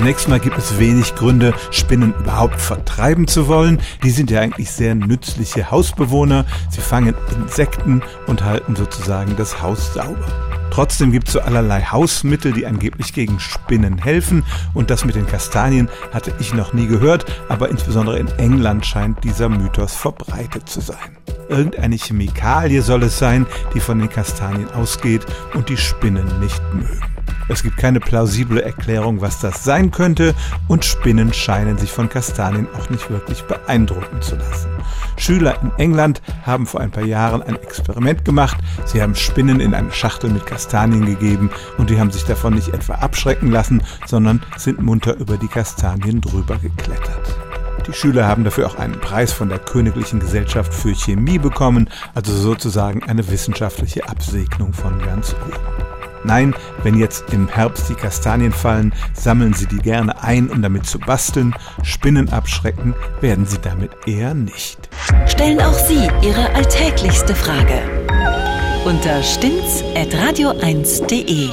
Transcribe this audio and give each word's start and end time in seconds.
Zunächst 0.00 0.28
mal 0.30 0.40
gibt 0.40 0.56
es 0.56 0.78
wenig 0.78 1.14
Gründe, 1.14 1.52
Spinnen 1.70 2.14
überhaupt 2.14 2.58
vertreiben 2.58 3.26
zu 3.26 3.48
wollen. 3.48 3.82
Die 4.02 4.08
sind 4.08 4.30
ja 4.30 4.40
eigentlich 4.40 4.70
sehr 4.70 4.94
nützliche 4.94 5.70
Hausbewohner. 5.70 6.46
Sie 6.70 6.80
fangen 6.80 7.14
Insekten 7.38 8.00
und 8.26 8.42
halten 8.42 8.76
sozusagen 8.76 9.36
das 9.36 9.60
Haus 9.60 9.92
sauber. 9.92 10.26
Trotzdem 10.70 11.12
gibt 11.12 11.28
es 11.28 11.34
so 11.34 11.40
allerlei 11.40 11.82
Hausmittel, 11.82 12.54
die 12.54 12.64
angeblich 12.64 13.12
gegen 13.12 13.38
Spinnen 13.40 13.98
helfen. 13.98 14.42
Und 14.72 14.88
das 14.88 15.04
mit 15.04 15.16
den 15.16 15.26
Kastanien 15.26 15.90
hatte 16.14 16.32
ich 16.40 16.54
noch 16.54 16.72
nie 16.72 16.86
gehört, 16.86 17.26
aber 17.50 17.68
insbesondere 17.68 18.18
in 18.18 18.28
England 18.38 18.86
scheint 18.86 19.22
dieser 19.22 19.50
Mythos 19.50 19.94
verbreitet 19.94 20.66
zu 20.66 20.80
sein. 20.80 21.18
Irgendeine 21.50 21.96
Chemikalie 21.96 22.80
soll 22.80 23.02
es 23.02 23.18
sein, 23.18 23.44
die 23.74 23.80
von 23.80 23.98
den 23.98 24.08
Kastanien 24.08 24.70
ausgeht 24.70 25.26
und 25.52 25.68
die 25.68 25.76
Spinnen 25.76 26.40
nicht 26.40 26.62
mögen. 26.72 27.19
Es 27.50 27.64
gibt 27.64 27.78
keine 27.78 27.98
plausible 27.98 28.62
Erklärung, 28.62 29.20
was 29.20 29.40
das 29.40 29.64
sein 29.64 29.90
könnte 29.90 30.36
und 30.68 30.84
Spinnen 30.84 31.34
scheinen 31.34 31.78
sich 31.78 31.90
von 31.90 32.08
Kastanien 32.08 32.68
auch 32.78 32.90
nicht 32.90 33.10
wirklich 33.10 33.42
beeindrucken 33.42 34.22
zu 34.22 34.36
lassen. 34.36 34.68
Schüler 35.16 35.60
in 35.60 35.72
England 35.76 36.22
haben 36.44 36.64
vor 36.64 36.80
ein 36.80 36.92
paar 36.92 37.04
Jahren 37.04 37.42
ein 37.42 37.56
Experiment 37.56 38.24
gemacht. 38.24 38.58
Sie 38.84 39.02
haben 39.02 39.16
Spinnen 39.16 39.58
in 39.58 39.74
eine 39.74 39.90
Schachtel 39.90 40.30
mit 40.30 40.46
Kastanien 40.46 41.04
gegeben 41.04 41.50
und 41.76 41.90
die 41.90 41.98
haben 41.98 42.12
sich 42.12 42.24
davon 42.24 42.54
nicht 42.54 42.68
etwa 42.68 42.94
abschrecken 42.94 43.50
lassen, 43.50 43.82
sondern 44.06 44.44
sind 44.56 44.80
munter 44.80 45.16
über 45.16 45.36
die 45.36 45.48
Kastanien 45.48 46.20
drüber 46.20 46.56
geklettert. 46.56 47.36
Die 47.88 47.92
Schüler 47.92 48.28
haben 48.28 48.44
dafür 48.44 48.68
auch 48.68 48.76
einen 48.76 49.00
Preis 49.00 49.32
von 49.32 49.48
der 49.48 49.58
Königlichen 49.58 50.20
Gesellschaft 50.20 50.72
für 50.72 50.94
Chemie 50.94 51.40
bekommen, 51.40 51.90
also 52.14 52.32
sozusagen 52.32 53.02
eine 53.02 53.28
wissenschaftliche 53.28 54.08
Absegnung 54.08 54.72
von 54.72 55.00
ganz 55.00 55.34
oben. 55.34 55.79
Nein, 56.24 56.54
wenn 56.82 56.98
jetzt 56.98 57.32
im 57.32 57.48
Herbst 57.48 57.88
die 57.88 57.94
Kastanien 57.94 58.52
fallen, 58.52 58.92
sammeln 59.14 59.54
Sie 59.54 59.66
die 59.66 59.78
gerne 59.78 60.22
ein, 60.22 60.50
um 60.50 60.60
damit 60.62 60.86
zu 60.86 60.98
basteln. 60.98 61.54
Spinnen 61.82 62.28
abschrecken 62.30 62.94
werden 63.20 63.46
Sie 63.46 63.58
damit 63.58 63.90
eher 64.06 64.34
nicht. 64.34 64.88
Stellen 65.26 65.60
auch 65.60 65.78
Sie 65.78 66.08
Ihre 66.22 66.54
alltäglichste 66.54 67.34
Frage 67.34 67.82
unter 68.84 69.22
stimmtz.radio1.de. 69.22 71.48